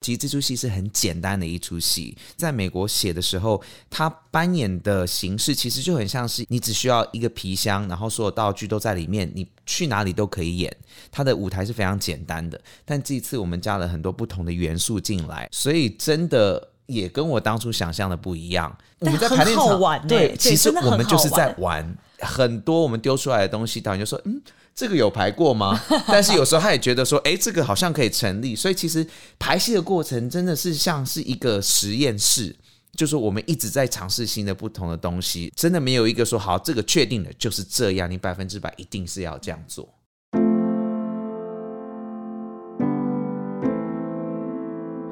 [0.00, 10.74] 其实这出戏是很简单的一出戏，在美国写的时候，他扮演的形式其实就很像是你只需要一个皮箱，然后所有道具都在里面，你去哪里都可以演。
[11.12, 18.74] 他的舞台是非常简单的，但这一次我们加了很多不同的元素进来，所以真的也跟我当初想象的不一样。
[19.00, 24.40] 我们在排练场，对，其实我们就是在玩很多我们丢出来的东西，导演就说：“嗯。”
[24.74, 25.78] 这个有排过吗？
[26.08, 28.56] 但是有时候他也觉得说，哎，这个好像可以成立。
[28.56, 29.06] 所以其实
[29.38, 32.56] 排戏的过程真的是像是一个实验室，
[32.96, 35.52] 就是我们一直在尝试新的、不同的东西。
[35.54, 39.88] 真的没有一个说好，这个确定的就是这样，你百分之百一定是要这样做。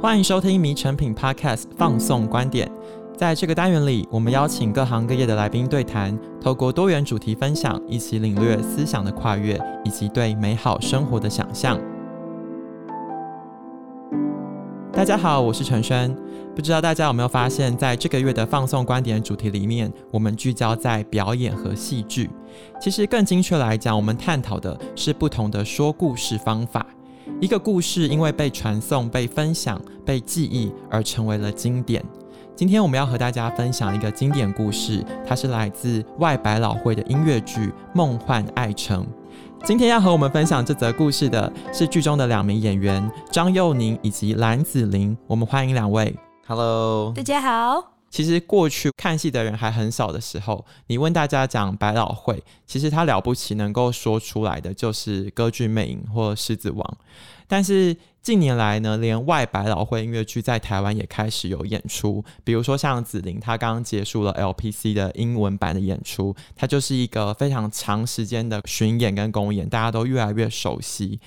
[0.00, 2.70] 欢迎收听《迷成品 Podcast》放送观点。
[3.18, 11.76] 在这个单元里，我们邀请各行各业的来宾对谈，透过多元主题分享，一起领略思想的跨越，以及对美好生活的想象。
[14.92, 16.16] 大家好，我是承轩。
[16.54, 22.30] 不知道大家有没有发现，在这个月的放送观点主题里面，我们聚焦在表演和戏剧。
[22.80, 26.86] 其实更精确来讲，我们探讨的是不同的说故事方法。
[27.40, 32.00] 一个故事因为被传颂、被分享、被记忆而成为了经典。
[32.58, 39.06] 今天我们要和大家分享一个经典故事，它是来自外百老汇的音乐剧《梦幻爱城》。
[39.64, 45.16] 今天要和我们分享这则故事的是剧中的两名演员张幼宁以及蓝子玲。
[45.28, 46.12] 我们欢迎两位。
[46.48, 47.92] Hello，大家好。
[48.10, 56.82] 其实过去看戏的人还很少的时候，你问大家讲百老汇，其实他了不起能够说出来的就是《歌剧魅影》或《狮子王》，
[57.46, 57.96] 但是。
[58.28, 71.18] 近年来呢，连外百老汇音乐剧在台湾也开始有演出，比如说像子玲，她刚刚结束了 LPC 的英文版的演出，它就是一个非常长时间的巡演跟公演，大家都越来越熟悉。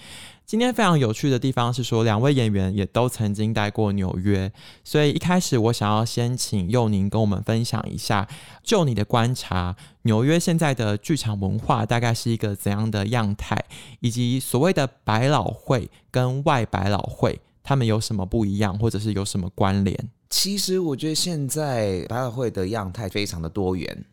[0.52, 4.52] 今天非常有趣的地方是说，两位演员也都曾经待过纽约，
[4.84, 8.28] 所以一开始我想要先请幼宁跟我们分享一下，
[8.62, 13.58] 就你的观察，纽约现在的剧场文化大概是一个怎样的样态，
[14.02, 20.10] 以及所谓的百老汇跟外百老汇，他们有什么不一样，或者是有什么关联？
[20.30, 24.04] 其实我觉得现在百老汇的样态非常的多元，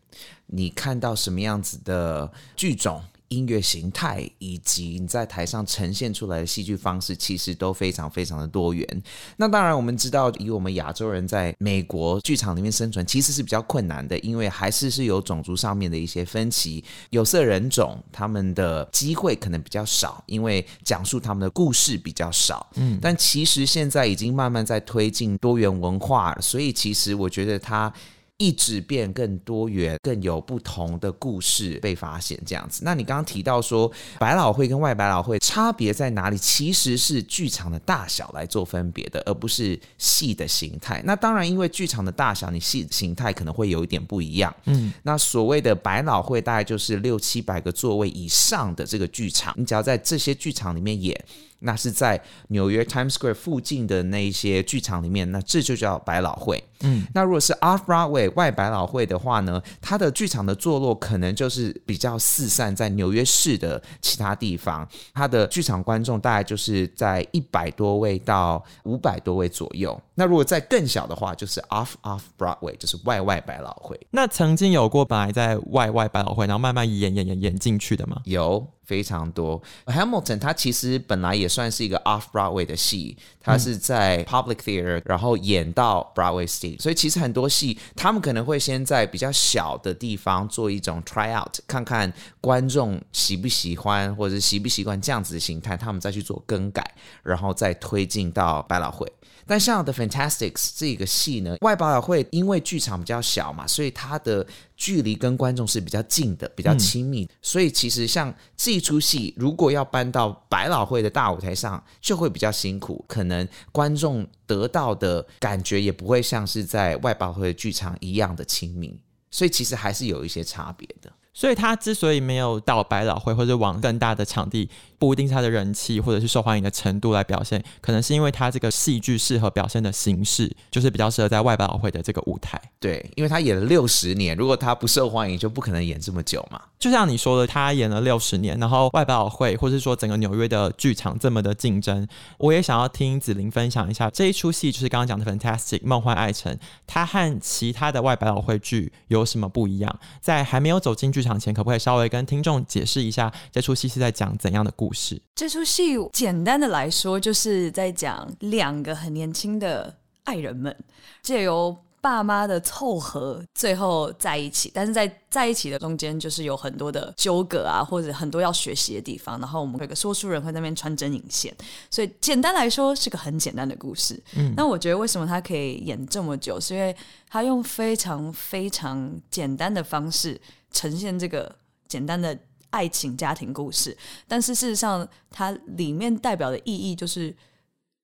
[0.45, 3.03] 你看到什么样子的剧种？
[3.29, 9.03] 音乐形态以及你在台上呈现出来的戏剧方式，其实都非常非常的多元。
[9.37, 16.83] 那当然，我们知道，以我们亚洲人在美国剧场里面生存，其实是比较困难的，因为还是是有种族上面的一些分歧。
[17.11, 22.69] 有色人种他们的机会可能比较少，因为讲述他们的故事比较少。
[22.75, 27.93] 嗯，但其实现在已经慢慢在推进多元文化，所以其实我觉得它。
[28.39, 32.81] 一直变更多元，更有不同的故事被发现，这样子。
[32.85, 36.37] 那你刚刚提到说，百老汇跟外百老汇差别在哪里？
[36.37, 41.03] 其实是剧场的大小来做分别的，而不是戏的形态。
[41.05, 44.55] 那当然，因为剧场的大小，你戏形态可能会有一点不一样。
[44.65, 51.25] 嗯，那所谓的百老汇大概就是六七百个座位以上的这个剧场，你只要在这些剧场里面演。
[51.59, 56.63] 那是在纽约 Times Square 附近的那一些剧场里面，那这就叫百老汇。
[56.81, 69.99] 嗯，那如果是 Off Broadway 外百老汇的话呢，它的剧场的坐落可能就是比较四散在纽约市的其他地方，它的剧场观众大概就是在一百多位到五百多位左右。
[70.15, 73.99] 那如果再更小的话，就是 Off Off Broadway，就是外外百老汇。
[74.11, 78.21] 那曾经有过本来在外外百老汇，然后慢慢演演演演进去的吗？
[78.23, 78.65] 有。
[78.89, 79.61] 非常多。
[79.85, 92.11] Hamilton 它其实本来也算是一个 Off Broadway 的戏，它是在 Public Theater，然后演到 Broadway Stage，所以其实很多戏他们可能会先在比较小的地方做一种 Try Out，看看
[92.41, 99.07] 观众喜不喜欢或者习不习惯这样子的形态，他们再去做更改，然后再推进到百老汇。
[99.49, 104.45] 但像 The Fantasticks 这个戏呢，外百老汇因为剧场比较小嘛，所以它的
[104.77, 107.23] 距离跟观众是比较近的，比较亲密。
[107.23, 118.97] 嗯、所以其实像这一出戏，如果要搬到百老汇的大舞台上，就会比较辛苦，可能观众得到的感觉也不会像是在外百老汇的剧场一样的亲密。
[119.31, 121.11] 所以其实还是有一些差别的。
[121.31, 124.69] 所以他之所以没有到百老汇或者往更大的场地，
[124.99, 132.61] 不一定是他的人气或者是受欢迎的程度来表现，可能是因为他这个戏剧适合表现的形式，就是比较适合在外百老汇的这个舞台。
[132.79, 136.61] 对，因为他演了六十年，如果他不受欢迎，就不可能演这么久嘛。
[136.77, 142.07] 就像你说的，他演了六十年，然后外百老汇或是说整个纽约的剧场这么的竞争，
[142.37, 146.53] 我也想要听子玲分享一下这一出戏，就是刚刚讲的《Fantastic 梦幻爱城》，
[146.85, 149.99] 它和其他的外百老汇剧有什么不一样？
[150.21, 155.21] 在还没有走进剧场前，可不可以稍微跟听众解释一下这出戏是在讲怎样的故故事。
[155.35, 160.75] 这出戏简单的来说，就是在讲两个很年轻的爱人们
[161.21, 169.39] 借由爸妈的凑合，最后在一起，但是在在一起的中间，就是有很多的纠葛啊，或者很多要学习的地方。
[169.39, 171.55] 然后我们有个说书人会在那边穿针引线，
[171.91, 174.19] 所以简单来说是个很简单的故事。
[174.35, 176.95] 嗯，那我觉得为什么他可以演这么久，是因为
[177.29, 180.41] 他用非常非常简单的方式
[180.71, 181.53] 呈现这个
[181.87, 182.35] 简单的
[182.69, 187.35] 爱情家庭故事，但是事实上它里面代表的意义就是。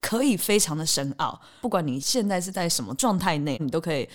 [0.02, 4.08] 可以非常的深奥，不管你现在是在什么状态内，你都可以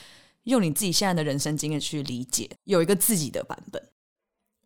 [0.45, 3.83] 用你自己现在的人生经验去理解，有一个自己的版本。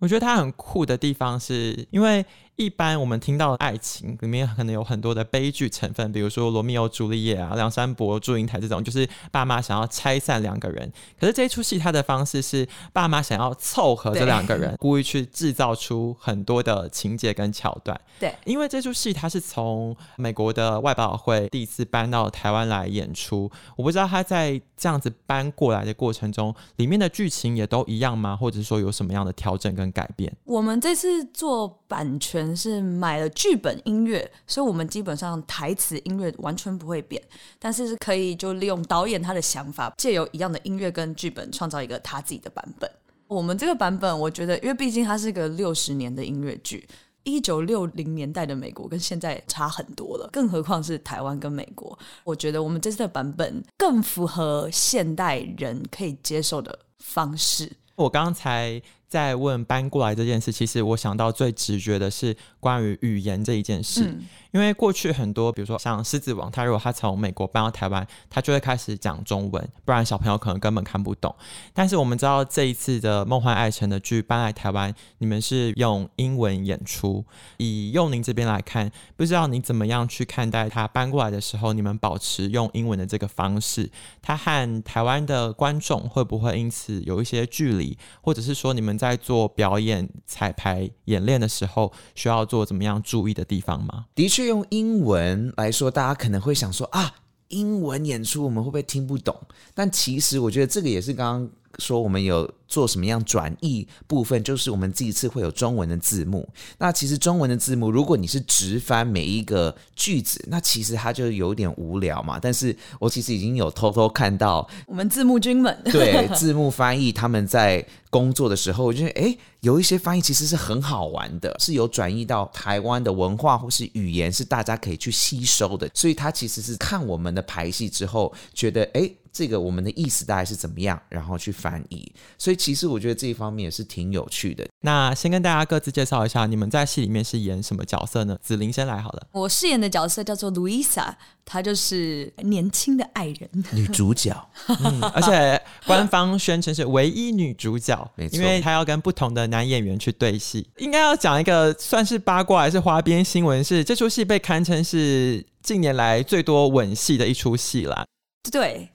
[0.00, 2.22] 我觉得它很酷的地方是因为。
[2.56, 10.92] 一般我们听到爱情里面可能有很多的悲剧成分，比如说罗密欧朱丽叶啊、梁山伯祝英台这种，就是爸妈想要拆散两个人。
[11.18, 18.00] 可是这一出戏，它的方式是爸妈想要凑合这两个人，故意去制造出很多的情节跟桥段。
[18.20, 28.36] 对，因为这出戏它是从美国的外保会第一次搬到台湾来演出，我不知道他在这样子搬过来的过程中，里面的剧情也都一样吗？
[28.36, 30.32] 或者是说有什么样的调整跟改变？
[30.44, 32.43] 我们这次做版权。
[32.56, 37.22] 是买了剧本音乐，所以我们基本上台词音乐完全不会变，
[37.60, 42.90] 但是是可以就利用导演他的想法，借由一样的音乐跟剧本创造一个他自己的版本。
[43.28, 46.86] 我们这个版本，我觉得，因为毕竟它是个六十年的音乐剧，
[47.22, 51.96] 一九六零年代的美国跟现在差很多了，更何况是台湾跟美国。
[52.24, 57.70] 我觉得我们这次的版本更符合现代人可以接受的方式。
[57.94, 58.82] 我刚才。
[59.08, 64.04] 在问搬过来这件事，其实我想到最直觉的是关于语言这一件事。
[64.04, 64.22] 嗯
[64.54, 71.34] 因为过去很多，比如说像《狮子王》，他如果他从美国搬到台湾，他就会开始讲中文，不然小朋友可能根本看不懂。
[71.72, 77.24] 但是我们知道这一次的《梦幻爱城》的剧搬来台湾，你们是用英文演出。
[77.56, 83.90] 以幼宁这边来看，不知道你怎么样去看待他搬过来的时候，你们保持用英文的这个方式，
[84.22, 94.06] 他和台湾的观众会不会因此有一些距离，或者是说你们在在做表演、彩排、演练的时候，需要做怎么样注意的地方吗？
[94.14, 94.46] 的确。
[94.46, 97.14] 用英文来说，大家可能会想说啊，
[97.48, 99.36] 英文演出我们会不会听不懂？
[99.74, 102.50] 但其实我觉得这个也是刚刚说我们有。
[102.74, 106.48] 做什么样转译部分，就是我们这一次会有中文的字幕。
[106.78, 112.36] 那其实中文的字幕，如果你是直翻每一个句子，那其实它就有点无聊嘛。
[112.42, 125.88] 但是我其实已经有偷偷看到我们字幕君们 对字幕翻译他们在工作的时候，我觉得诶，有一些翻译其实是很好玩的，是有转译到台湾的文化或是语言，是大家可以去吸收的。
[125.94, 132.10] 所以他其实是看我们的排戏之后，觉得诶，这个我们的意思大概是怎么样，然后去翻译。
[132.38, 132.54] 所以。
[132.64, 134.66] 其实我觉得这一方面也是挺有趣的。
[134.80, 138.38] 那先跟大家各自介绍一下，你们在戏里面是演什么角色呢？
[138.40, 139.26] 紫菱先来好了。
[139.32, 141.12] 我饰演的角色叫做 Louisa，
[141.44, 144.34] 她就是年轻的爱人，女主角。
[144.68, 150.66] 嗯，而且官方宣称是唯一女主角，没错，因为她要跟不同的男演员去对戏。
[150.78, 158.06] 应该要讲一个算是八卦还是花边新闻，是这出戏被堪称是近年来最多吻戏的一出戏啦。
[158.50, 158.88] 对。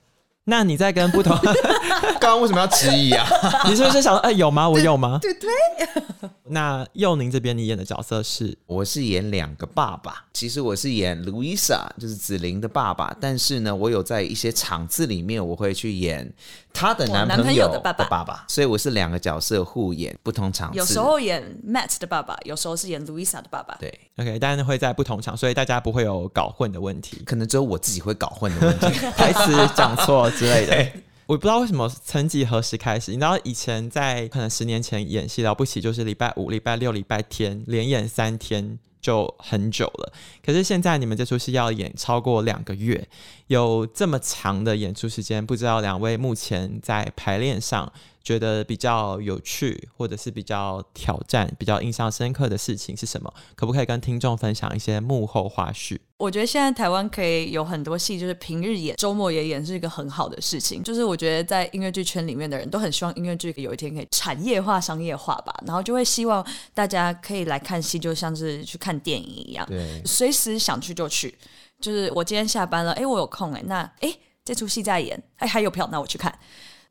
[0.44, 1.36] 那你在跟不同，
[2.18, 3.26] 刚刚为什么要质疑啊？
[3.66, 4.68] 你是不是想说，哎、欸，有吗？
[4.68, 5.18] 我有吗？
[5.20, 5.50] 对对。
[6.52, 8.56] 那佑宁这边你演的角色是？
[8.66, 10.24] 我是演两个爸爸。
[10.32, 13.16] 其实我是演 Louisa，就是子玲的爸爸。
[13.20, 16.32] 但是呢，我有在一些场次里面，我会去演
[16.72, 18.44] 他的男朋友的爸爸。
[18.48, 20.78] 所以我是两个角色互演，不同场次。
[20.78, 23.76] 有时候演 Matt 的爸爸，有时候是演 Louisa 的爸爸。
[23.80, 27.22] 对，OK，但是会在不同场，所以大家不会有搞混的问题。
[27.24, 30.30] 可能只有我自己会搞混的问题， 台词讲错。
[30.30, 30.92] 之类的，
[31.26, 40.12] 我不知道为什么，曾几何时开始，你知道以前在可能十年前演戏了不起，就是礼拜五、礼拜六、礼拜天连演三天就很久了。
[40.44, 43.08] 可是现在你们这出戏要演超过两个月，
[43.46, 47.92] 有这么长的演出时间，不知道两位目前在排练上。
[48.22, 53.32] 觉得比较有趣，或者是比较挑战、比较印象深刻的事情是什么？
[53.54, 55.98] 可不可以跟听众分享一些幕后花絮？
[56.18, 60.82] 我觉得现在台湾可以有很多戏，就是平日演、周末也演，是一个很好的事情。
[60.82, 71.34] 就是我觉得在音乐剧圈里面的人都很希望音乐剧有一天可以产业化、商业化吧，然后就会希望大家可以来看戏，就像是去看电影一样，对，随时想去就去。
[71.80, 76.38] 就是我今天下班了，哎，我有空，哎，那哎这出戏在演，哎还有票，那我去看。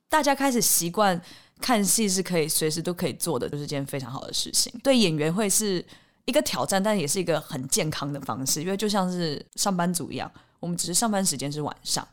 [0.10, 1.20] 大家开始习惯
[1.62, 4.74] 看戏是可以随时都可以做的，就是件非常好的事情。
[4.84, 5.86] 对演员会是
[6.26, 12.06] 一个挑战，但也是一个很健康的方式，因为就像是上班族一样，我们只是上班时间是晚上，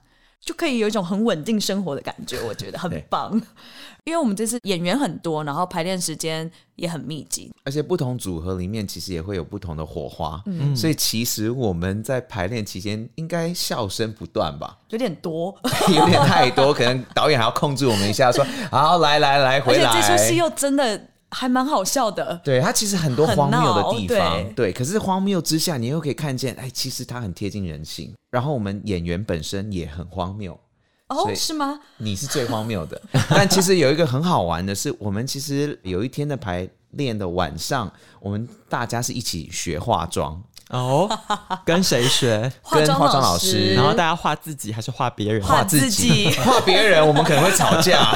[0.45, 3.41] 就可以有一种很稳定生活的感觉，我觉得很棒。
[4.05, 14.79] 因为我们这次演员很多，然后排练时间也很密集，而且不同组合里面其实也会有不同的火花，嗯，所以其实我们在排练期间应该笑声不断吧？
[14.91, 15.53] 有点多，
[15.93, 19.91] 有点太多，可能导演还要控制我们一下，说好来来来回来。
[19.91, 28.15] 而且这出戏又真的还蛮好笑的，对，它其实很多荒谬的地方，对，对，可是荒谬之下，你又可以看见，哎，其实它很贴近人性。
[28.37, 30.53] 然后我们演员本身也很荒谬。
[31.09, 31.81] 哦，是吗？
[31.97, 33.01] 你是最荒谬的，
[33.31, 37.91] 但其实有一个很好玩的是，我们其实有一天的排练的晚上，
[38.21, 41.09] 我们大家是一起学化妆哦，
[41.65, 42.53] 跟谁学？
[42.71, 45.43] 跟化妆老师，然后大家画自己还是画别人？
[45.43, 48.15] 画自己， 画别人，我们可能会吵架。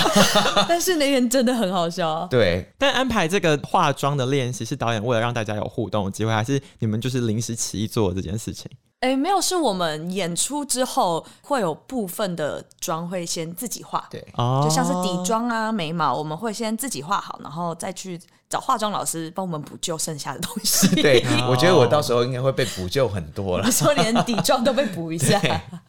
[0.69, 2.71] 但是那天真的很好笑，对。
[2.77, 8.69] 但安排这个化妆的练习是导演为了让大家有互动的机会，还是你们就是临时起意做这件事情？
[9.01, 14.21] 哎，没有，是我们演出之后会有部分的妆会先自己画，对，
[14.63, 18.21] 就像是底妆啊、眉毛，我们会先自己画好，然后再去。
[18.51, 20.89] 找化妆老师帮我们补救剩下的东西。
[21.01, 23.65] 对，我觉得我到时候应该会被补救很多了。
[23.65, 25.41] 你说连 底妆都被补一下，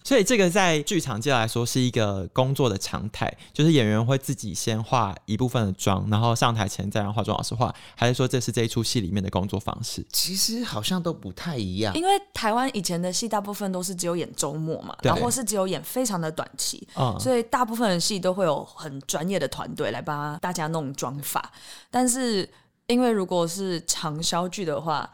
[0.04, 10.06] 所以这个在剧场界来说是一个工作的常态，就是演员会自己先化一部分的妆，然后上台前再让化妆老师化，还是说这是这一出戏里面的工作方式？
[10.12, 16.88] 其实好像都不太一样，因为台湾以前的戏大部分都是只有演周末嘛，然后是只有演非常的短期，
[17.20, 21.52] 所以大部分的戏都会有很专业的团队来帮大家弄妆发，
[21.90, 22.48] 但是。
[22.92, 25.10] 因为如果是长销剧的话，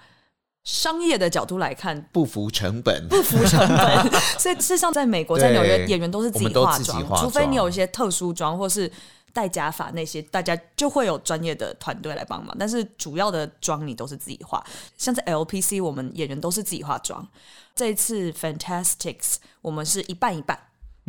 [0.63, 4.11] 商业的角度来看，不符成本，不符成本。
[4.37, 8.91] 所以事实上，在美国，在纽约，演员都是自己化妆，除非你有一些特殊妆或是
[9.31, 12.53] 戴假发那些，大家就会有专业的团队来帮忙。
[12.59, 14.61] 但是主要的妆你都是自己化，
[14.97, 17.25] 像在 LPC，我们演员都是自己化妆。
[17.73, 20.59] 这一次 Fantastics，我们是一半一半。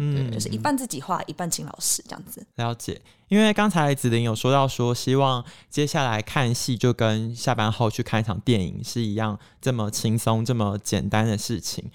[0.01, 2.47] 嗯，就是一半自己画，一半请老师这样子。
[2.55, 11.91] 了解，因为刚才子玲有说到说，希望接下来看戏就跟下班后去看一场电影是一样，这么轻松、这么简单的事情。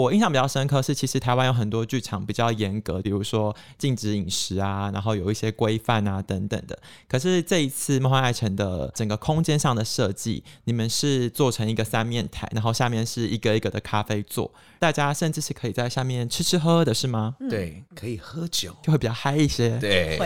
[0.00, 6.76] 我印象比较深刻是，其实台湾有很多剧场比较严格，比如说禁止饮食啊，然后有一些规范啊等等的。
[7.06, 17.36] 可是这一次《梦幻爱城》的整个空间上的设计，你们是做成一个三面台，然后下面是一个一个的咖啡座，大家甚至是可以在下面吃吃喝喝的，是吗？
[17.48, 19.78] 对，可以喝酒，就会比较嗨一些。
[19.78, 20.18] 对，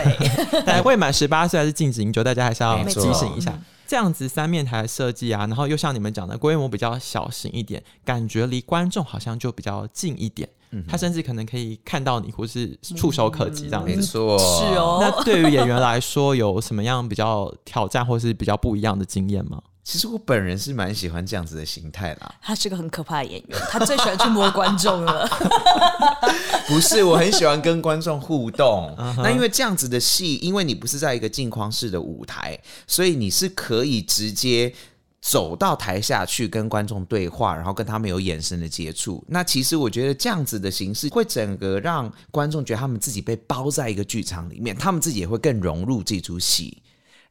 [0.65, 3.55] 但 未满十八岁还是禁止饮酒，大家还是要提醒一下。
[3.89, 10.47] 这样子三面台的设计啊，然后又像你们讲的规模比较小型一点，感觉离观众好像就比较近一点。
[10.69, 13.89] 嗯，他甚至可能可以看到你，或是触手可及这样子。
[13.89, 14.99] 没错，是哦。
[15.01, 19.59] 那对于演员来说，有什么样比较挑战，或是比较不一样的经验吗？
[19.83, 22.35] 其实我本人是蛮喜欢这样子的形态啦。
[22.41, 25.27] 他是个很可怕的演员，他最喜欢去摸观众了。
[26.67, 28.95] 不是，我很喜欢跟观众互动。
[28.99, 29.23] Uh huh.
[29.23, 34.71] 那因为这样子的戏，因为你不是在一个镜框式的舞台，所以你是可以直接
[35.21, 39.23] 走到台下去跟观众对话，然后跟他们有眼神的接触。
[39.27, 46.77] 那其实我觉得这样子的形式会整个让观众觉得他们自己被包在一个剧场里面，他们自己也会更融入这出戏。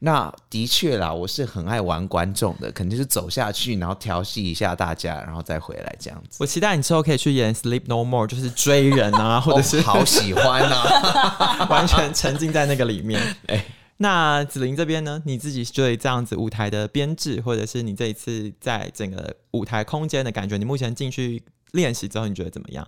[0.01, 6.37] 那的确啦，我是很爱玩观众的，肯定是走下去，然后调戏一下大家，然后再回来这样子。
[6.39, 13.21] 我期待你之后可以去演《Sleep No More》，就是追人啊，或者是、哦、好喜欢啊， 完全沉浸在那个里面。
[13.49, 13.65] 哎，
[13.97, 15.21] 那子玲这边呢？
[15.27, 22.87] 你自己对这样子舞台的编制，或者是你这一次在整个舞台空间的感觉，你目前进去练习之后，你觉得怎么样？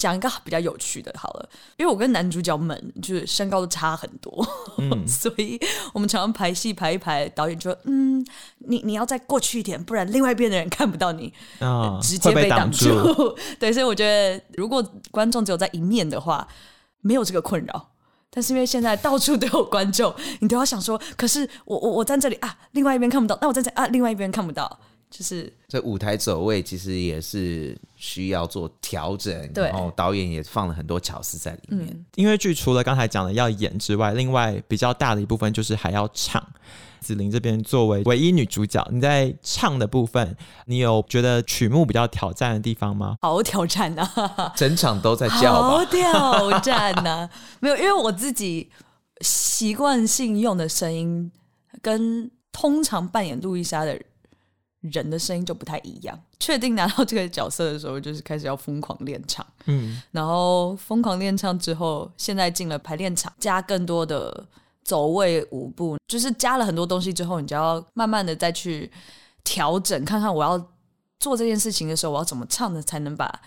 [0.00, 4.44] 讲一个比较有趣的，好了，因为我跟男主角们就是身高都差很多，
[4.78, 5.60] 嗯、 所以
[5.92, 8.24] 我们常常排戏排一排，导演就说：“嗯，
[8.60, 12.86] 你你要再过去一点，不然另外一边的人看不到你，哦、直接被挡住。
[12.86, 16.48] 会被挡住” 对，所以我觉得如果观众只有在一面的话，
[17.02, 17.90] 没有这个困扰。
[18.30, 24.78] 但是因为现在到处都有观众，你都要想说：“可是我我我站这里啊，另外一边看不到，那我站这啊，另外一边看不到。”
[25.10, 31.88] 就是这舞台走位其实也是需要做调整，对然后导演也放了很多巧思在里面。
[31.90, 36.42] 嗯、音乐剧除了刚才讲的要演之外，另外比较大的一部分就是还要唱。
[37.00, 40.36] 子玲这边作为唯一女主角，你在唱的部分，
[40.66, 43.16] 你有觉得曲目比较挑战的地方吗？
[43.22, 44.52] 好挑战啊！
[44.54, 45.62] 整场都在叫？
[45.62, 47.30] 好挑战啊！
[47.58, 48.70] 没有，因为我自己
[49.22, 51.32] 习惯性用的声音
[51.80, 53.98] 跟通常扮演路易莎的
[54.80, 55.10] 人。
[55.10, 56.18] 的声音就不太一样。
[56.38, 59.44] 确定拿到这个角色的时候，就是开始要疯狂练唱。
[59.66, 64.46] 嗯，然后疯狂练唱之后，现在进了排练场，加更多的
[64.84, 68.90] 走位舞步，就是加了很多东西之后，你就要慢慢的再去
[69.42, 70.58] 调整，看看我要
[71.18, 73.42] 做这件事情的时候，我要怎么唱的才能把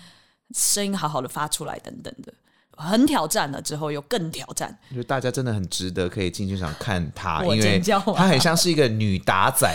[0.53, 2.33] 声音好好的发出来，等等的。
[2.77, 4.77] 很挑战了，之后又更挑战。
[4.94, 7.80] 就大家真的很值得可以进剧场看他，因为
[8.15, 9.74] 他很像是一个女打仔，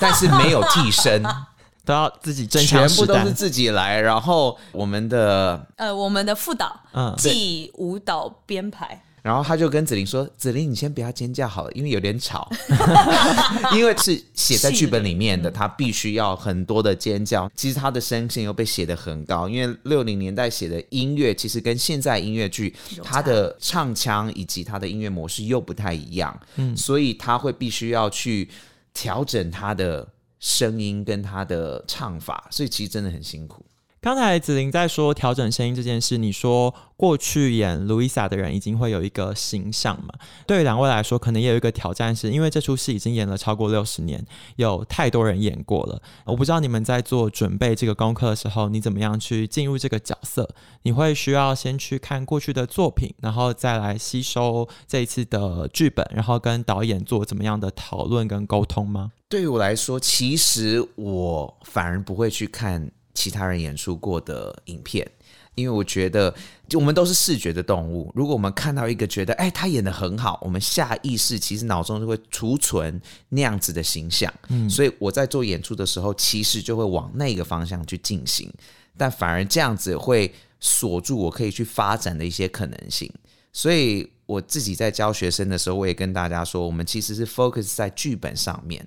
[0.00, 1.22] 但是没有替身，
[1.84, 2.88] 都要自己真全。
[2.90, 4.00] 部都是自己来。
[4.00, 9.02] 然后我们的，呃，我们的副导，嗯记舞蹈编排。
[9.24, 12.46] 然后他就跟子琳说：“子琳，你先不要尖叫好了，因为有点吵。
[13.74, 17.50] 因为是写在剧本里面的，他必须要很多的尖叫。
[17.56, 28.46] 其实他的声线又被写得很高，因为六零年代写的音乐其实跟现在音乐剧他的唱腔以及他的音乐模式又不太一样，嗯，所以他会必须要去
[28.92, 30.06] 调整他的
[30.38, 33.64] 声音跟他的唱法，所以其实真的很辛苦。”
[34.04, 40.12] 刚才子琳在说调整声音这件事，你说过去演路易莎的人已经会有一个形象嘛？
[40.46, 44.22] 对于两位来说，可能也有一个挑战，是因为这出戏已经演了超过六十年，
[44.56, 46.02] 有太多人演过了。
[46.26, 50.46] 我不知道你们在做准备这个功课的时候，你怎么样去进入这个角色？
[50.82, 59.12] 你会需要先去看过去的作品，然后再来吸收这一次的剧本，然后跟导演做怎么样的讨论跟沟通吗？
[59.30, 62.90] 对于我来说，其实我反而不会去看。
[63.14, 65.08] 其他人演出过的影片，
[65.54, 66.34] 因为我觉得，
[66.68, 68.12] 就我们都是视觉的动物。
[68.14, 74.32] 如果我们看到一个觉得，哎，他演的很好，我们下意识其实脑中就会储存那样子的形象。
[74.48, 78.52] 嗯，所以我在做演出的时候，其实就会往那个方向去进行。
[78.96, 83.10] 但反而这样子会锁住我可以去发展的一些可能性。
[83.52, 88.84] 所以我自己在教学生的时候，我也跟大家说，我们其实是 focus 在剧本上面。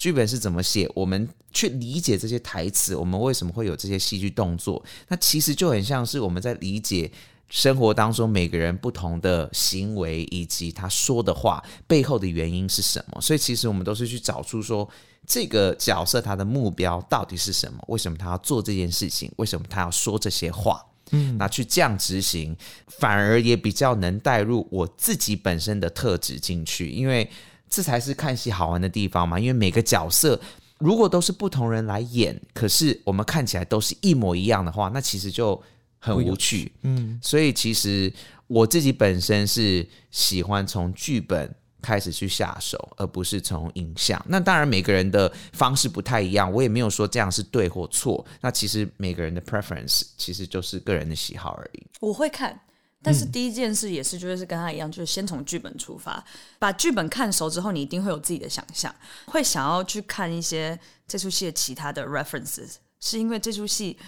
[0.00, 0.90] 剧本是怎么写？
[0.94, 4.82] 我们去理解这些台词，我们为什么会有这些戏剧动作？
[5.08, 7.12] 那其实就很像是我们在理解
[7.50, 13.20] 生活当中每个人不同的行为，以及他说的话背后的原因是什么。
[13.20, 14.88] 所以其实我们都是去找出说
[15.26, 17.78] 这个角色他的目标到底是什么？
[17.88, 19.30] 为什么他要做这件事情？
[19.36, 20.82] 为什么他要说这些话？
[21.10, 27.30] 嗯，那去这样执行，反而也比较能带入我自己本身的特质进去，因为。
[27.70, 30.38] 这才是看戏好玩的地方嘛，因为每个角色
[30.78, 35.62] 如果都是不同人来演，可是我们看起来都是一模一样的话，那其实就
[35.98, 36.72] 很无趣。
[36.82, 38.12] 嗯，所以其实
[38.48, 44.20] 我自己本身是喜欢从剧本开始去下手，而不是从影像。
[44.28, 48.26] 那当然每个人的方式不太一样，我也没有说这样是对或错。
[48.40, 51.86] 那其实每个人的 preference 其实就是个人的喜好而已。
[52.00, 52.58] 我会看。
[53.02, 56.22] 但是第一件事也是，就是跟他一样，就是先从剧本出发，
[56.58, 63.98] 把剧本看熟之后，你一定会有自己的想象，会想要去看一些这出戏的其他的 references，是因为这出戏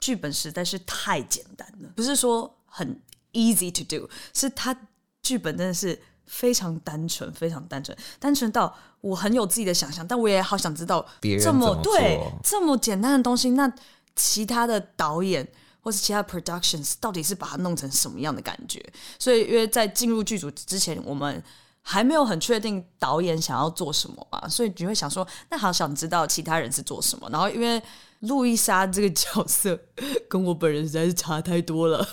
[0.00, 2.98] 剧本实在是太简单了，不是说很
[3.34, 4.74] easy to do，是他
[5.22, 13.70] 剧本真的是非常单纯，非常单纯，单纯到我很有自己的想象，但我也好想知道别人这么对这么简单的东西，那
[14.16, 15.46] 其他的导演。
[15.82, 18.80] 或是其他 productions 到底是把它弄成什么样的感觉？
[19.18, 21.42] 所以，因为在进入剧组之前，我们
[21.82, 27.28] 还没有很确定导演想要做什么嘛，所以你会想说，那好想知道其他人是做什么。
[27.30, 27.82] 然后，因为
[28.20, 29.76] 路易莎这个角色
[30.30, 32.06] 跟我本人实在是差太多了，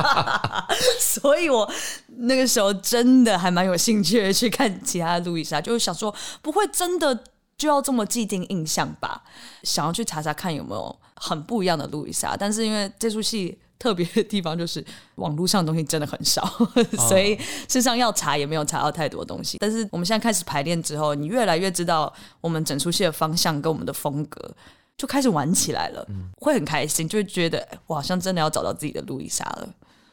[1.00, 1.66] 所以我
[2.18, 7.24] 那个时候真的还蛮有兴趣的去看其他路易莎，就是想说，不会真的
[7.58, 9.22] 就要这么既定印象吧？
[9.62, 10.96] 想要去查查看有没有。
[11.18, 16.46] 很不一样的路易莎，但是因为这出戏特别的地方就是网络上的东西真的很少，
[17.08, 19.56] 所以事实上要查也没有查到太多东西。
[19.58, 24.54] 但是我们现在开始排练之后，你越来越知道我们整出戏的方向跟我们的风格，
[24.98, 29.66] 就开始玩起来了，会很开心，就会觉得我好像真的要找到自己的路易莎了。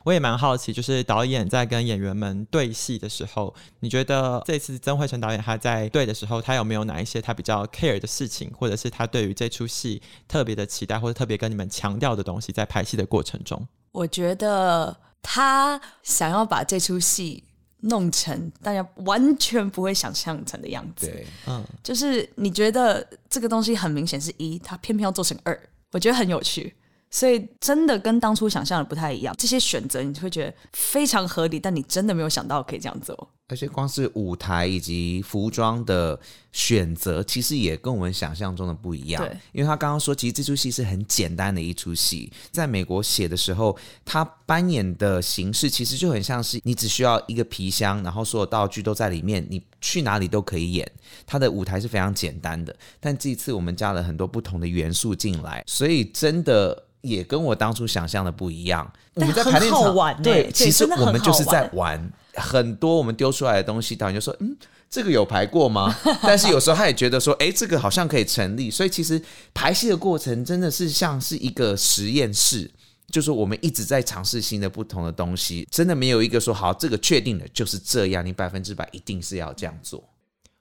[0.03, 13.65] 我也蛮好奇，就是导演在跟演员们对戏的时候，你觉得这次曾慧成导演他在对的时候，他有没有哪一些他比较 care 的事情，或者是他对于这出戏特别的期待，或者特别跟你们强调的东西，在拍戏的过程中？
[13.91, 17.43] 我觉得他想要把这出戏
[17.81, 21.05] 弄成大家完全不会想象成的样子。
[21.07, 25.57] 对，嗯，就是你觉得这个东西很明显是一，他偏偏要做成二，
[25.91, 26.73] 我觉得很有趣。
[27.13, 33.29] 所以真的跟当初想象的不太一样，这些选择你会觉得非常合理，但你真的没有想到可以这样做。
[33.49, 36.19] 而且光是舞台以及服装的
[36.53, 39.23] 选择，其实也跟我们想象中的不一样。
[39.23, 50.91] 对，因为他刚刚说，其实这出戏是很简单的一出戏，在美国写的时候，他扮演的形式其实就很像是你只需要一个皮箱，然后所有道具都在里面，你去哪里都可以演。
[51.27, 56.82] 他的舞台是非常简单的，但这一次我们加了很多不同的元素进来，所以真的。
[57.03, 58.91] 也跟我当初想象的不一样。
[59.13, 63.95] 我们在排练场，对，其实我们就是在玩很多我们丢出来的东西。
[63.95, 64.57] 导演就说：“嗯，
[64.89, 69.21] 这个有排过吗？” 但是有时候他也觉得说：“哎，这个好像可以成立。”所以其实
[69.53, 72.71] 排戏的过程真的是像是一个实验室。
[73.11, 80.03] 就是我们一直在尝试新的不同的东西，真的没有一个说好这个确定的就是这样，你百分之百一定是要这样做。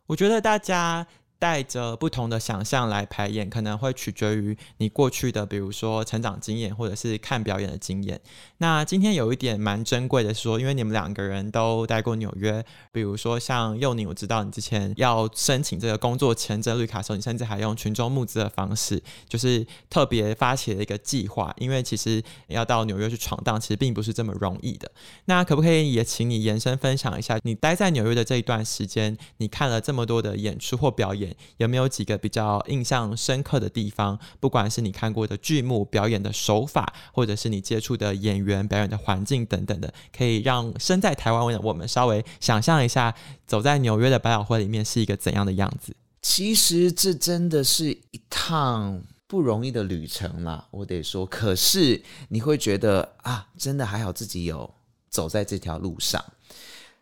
[0.07, 1.07] 我觉得大家。
[1.43, 8.21] 带着不同的想象来排演，可能会取决于你过去的，比如说成长经验，或者是看表演的经验。
[8.59, 21.53] 那今天有一点蛮珍贵的是说，因为你们两个人都待过纽约，比如说像佑宁，我知道你之前要申请这个工作签证绿卡的时候，你甚至还用群众募资的方式，就是特别发起了一个计划。
[21.59, 24.89] 因为其实要到纽约去闯荡，其实并不是这么容易的。
[25.25, 31.32] 那可不可以也请你延伸分享一下，你待在纽约的这一段时间，你看了这么多的演出或表演？
[31.57, 34.19] 有没有几个比较印象深刻的地方？
[34.41, 43.15] 不管是你看过的剧目、表演的手法，或者是你接触的演员、表演的环境等等的，可以让身在台湾的我们稍微想象一下，
[43.47, 45.95] 走在纽约的百老汇里面是一个怎样的样子？
[46.23, 51.27] 其实这真的是一趟不容易的旅程啦，我得说。
[51.27, 54.73] 可是你会觉得啊，真的还好自己有
[55.11, 56.25] 走在这条路上。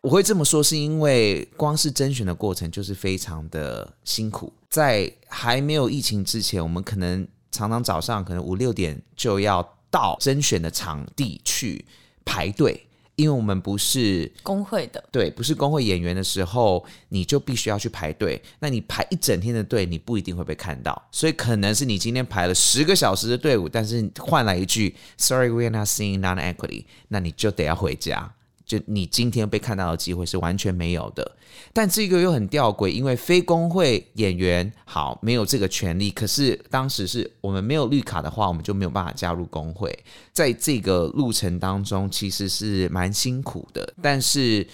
[0.02, 4.50] 我会这么说，是因为光是甄选的过程就是非常的辛苦。
[4.70, 11.84] 在还没有疫情之前，我们可能常常早上可能五六点就要到甄选的场地去
[12.24, 12.86] 排队，
[13.16, 18.40] 因为我们不是工会的，对，不是工会演员的时候，你就必须要去排队。
[18.58, 28.32] 那你排一整天的队，你不一定会被看到，所以可能是你今天排了十个小时的队伍，但是换来一句 “Sorry, we are not seeing non-equity”，那你就得要回家。
[28.70, 31.28] 就你今天被看到的机会是完全没有的，
[31.72, 39.92] 但这个又很吊诡，因为非工会演员好没有这个权利，可是当时是我们没有绿卡的话，我们就没有办法加入工会。
[40.32, 44.64] 在这个路程当中，其实是蛮辛苦的，但是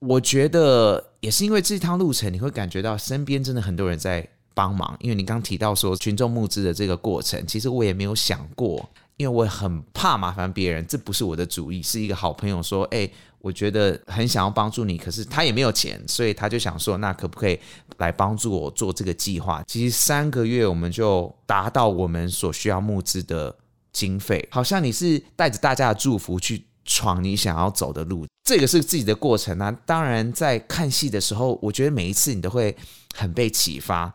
[0.00, 4.94] 我觉得也是因为这趟路程，你会感觉到身边真的很多人在帮忙。
[5.00, 8.86] 因为你刚提到说群众募资的这个过程，其实我也没有想过，
[9.20, 13.08] 因为我很怕麻烦别人，这不是我的主意，是一个好朋友说，哎。
[13.42, 17.58] 我觉得很想要帮助你，可是他也没有钱，所以他就想说，那可不可以
[17.96, 19.62] 来帮助我做这个计划？
[19.66, 23.56] 其实三个月我们就达到我们所需要募资的
[23.94, 29.74] 经费，好像你是带着大家的祝福去闯你想要走的路，这个是自己的过程啊。
[29.86, 32.76] 当然，在看戏的时候，我觉得每一次你都会
[33.14, 34.12] 很被启发。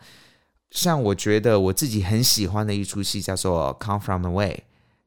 [0.69, 4.53] 像我觉得我自己很喜欢的一出戏叫做《Come From Away》。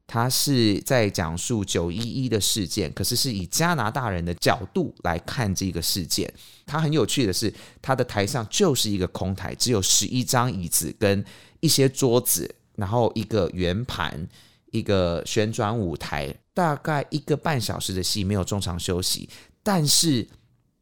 [0.09, 6.33] 他是在讲述九一一的事件，可是是以加拿大人的角度来看这个事件。
[6.65, 11.23] 他很有趣的是，他的台上就是一个空台，只有十一张椅子跟
[11.61, 14.27] 一些桌子，然后一个圆盘，
[14.71, 19.29] 一个旋转舞台，大概一个半小时的戏，没有中场休息。
[19.63, 20.27] 但是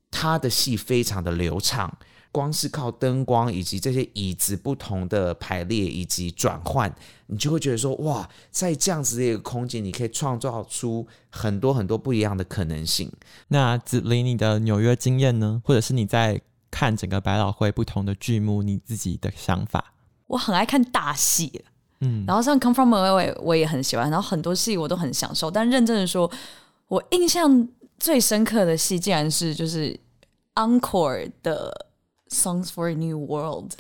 [0.09, 1.93] 他的戏非常的流畅。
[2.37, 6.95] 光是靠灯光以及这些椅子不同的排列以及转换，
[7.29, 13.11] 你就会觉得说哇，在这样子的一个空间，你可以创造出很多很多不一样的可能性。
[13.49, 15.63] 那子琳，你的纽约经验呢？
[15.65, 16.39] 或者是你在
[16.71, 19.95] 看整个百老汇不同的剧目，你自己的想法？
[20.27, 21.65] 我很爱看大戏，
[22.01, 25.51] 嗯，然后像《Come From Away》我也很喜欢，然后很多戏我都很享受。
[25.51, 26.31] 但认真的说，
[26.89, 27.67] 我印象
[27.99, 29.91] 最深刻的戏，竟然是就是
[30.55, 31.86] 《Encore》的。
[32.29, 33.73] Songs for a New World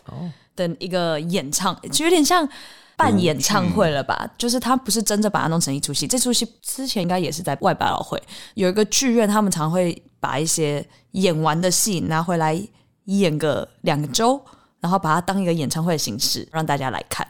[0.55, 1.93] 的一个演唱，oh.
[1.93, 2.49] 就有点像
[2.97, 4.31] 办演唱会了吧？
[4.39, 6.07] 就是他不是真的把它弄成一出戏。
[6.07, 8.23] 这出戏之前应该也是在外百老汇
[8.55, 12.61] 有一个剧院，他们常会把一些演完的戏拿回来
[13.05, 14.41] 演个两个周，
[14.81, 17.27] 然后把它当一个演唱会的形式让大家来看。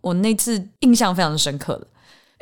[0.00, 1.86] 我那次印象非常深刻的。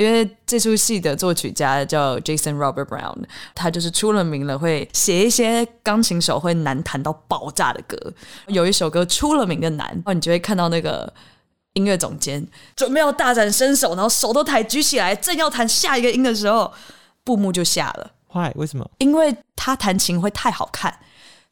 [0.00, 3.22] 因为这出戏的作曲家叫 Jason Robert Brown，
[3.54, 8.10] 他就是出了名了，会写一些钢琴手会难弹到爆炸的歌。
[8.46, 11.12] 有一首歌出了名的难，然后你就会看到那个
[11.74, 12.42] 音乐总监
[12.74, 16.72] 准备要大展身手，然后手都抬举起来，正要弹下一个音的时候，
[17.22, 18.10] 布幕就下了。
[18.32, 18.52] Why？
[18.54, 18.90] 为什么？
[18.96, 20.98] 因为他弹琴会太好看，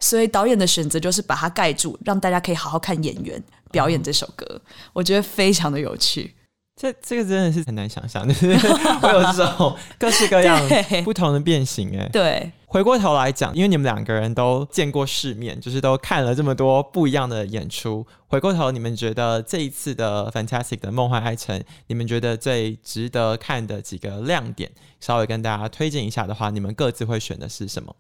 [0.00, 4.46] 所以导演的选择就是把它盖住，让大家可以好好看演员表演这首歌。
[4.48, 4.62] Oh.
[4.94, 6.34] 我觉得非常的有趣。
[6.80, 8.56] 这这个真的是很难想象，就是
[9.02, 10.56] 会有这种各式各样
[11.02, 12.08] 不同的变形哎。
[12.12, 18.06] 对，回过头来讲，因为你们两个人都见过世面，就是都看了这么多不一样的演出。
[18.28, 27.96] 回过头，你们觉得这一次的 Fantastic 的梦幻爱城，你们觉得最值得看的几个亮点，稍微跟大家推荐一下的话，你们各自会选的是什么？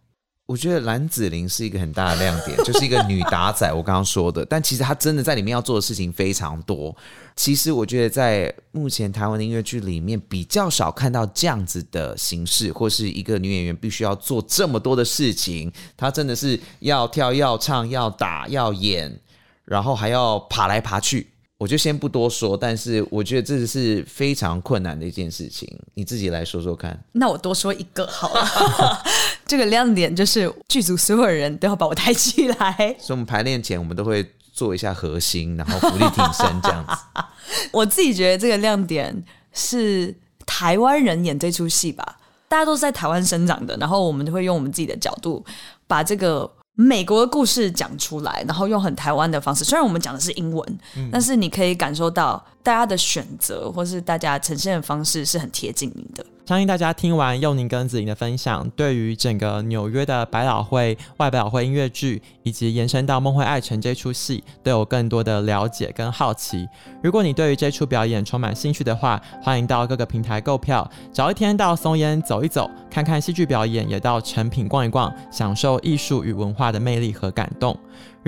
[0.48, 3.70] 我觉得蓝子玲是一个很大的亮点，就是一个女打仔。
[3.70, 6.96] 我刚刚说的，但其实她真的在里面要做的事情非常多。
[7.36, 15.70] 其实我觉得在目前台湾的音乐剧里面，比较少看到这样子的形式，或是一个女演员必须要做这么多的事情。
[15.98, 19.20] 她真的是要跳、要唱、要打、要演，
[19.66, 21.26] 然后还要爬来爬去。
[21.58, 26.96] 我就先不多说，但是我觉得这是非常困难的一件事情，你自己来说说看。
[27.10, 29.02] 那我多说一个好了，
[29.44, 32.72] 这个亮点就是剧组所有人都要把我抬起来。
[33.00, 37.24] 所以我们排练前，我们都会做一下核心，然后伏地挺身这样子。
[37.72, 40.14] 我自己觉得这个亮点是
[40.46, 42.18] 台湾人演这出戏吧，
[42.48, 45.44] 大家都是在台湾生长的，然后我们就会用我们自己的角度
[45.88, 46.48] 把这个。
[46.80, 49.64] 美国的故事讲出来，然后用很台湾的方式。
[49.64, 56.24] 虽然我们讲的是英文，嗯、但是你可以感受到大家的选择，或是大家呈现的方式是很贴近你的。
[56.48, 66.66] 相信大家听完佑宁跟子莹的分享，对于整个纽约的百老汇、外百老汇音乐剧，以及延伸到《梦会爱城》这出戏，都有更多的了解跟好奇。
[67.02, 77.78] 如果你对于这出表演充满兴趣的话，欢迎到各个平台购票，找一天到松烟走一走，看看戏剧表演，也到诚品逛一逛，享受艺术与文化的魅力和感动。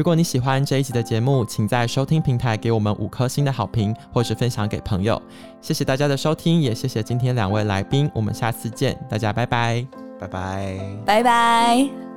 [0.01, 5.21] 如果你喜欢这一集的节目，请在收听平台给我们五颗星的好评，或是分享给朋友。
[5.61, 8.11] 谢谢大家的收听，也谢谢今天两位来宾。
[8.15, 9.87] 我们下次见，大家拜拜，
[10.19, 12.10] 拜拜，拜拜。